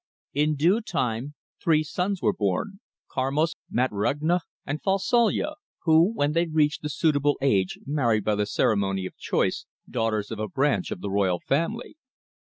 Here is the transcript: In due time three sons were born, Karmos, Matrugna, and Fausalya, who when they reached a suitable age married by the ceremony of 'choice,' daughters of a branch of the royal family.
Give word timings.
In 0.33 0.55
due 0.55 0.81
time 0.81 1.35
three 1.61 1.83
sons 1.83 2.23
were 2.23 2.33
born, 2.33 2.79
Karmos, 3.07 3.55
Matrugna, 3.69 4.39
and 4.65 4.81
Fausalya, 4.81 5.53
who 5.83 6.11
when 6.11 6.31
they 6.31 6.47
reached 6.47 6.83
a 6.83 6.89
suitable 6.89 7.37
age 7.39 7.77
married 7.85 8.23
by 8.23 8.33
the 8.33 8.47
ceremony 8.47 9.05
of 9.05 9.15
'choice,' 9.17 9.67
daughters 9.87 10.31
of 10.31 10.39
a 10.39 10.47
branch 10.47 10.89
of 10.89 11.01
the 11.01 11.11
royal 11.11 11.39
family. 11.39 11.97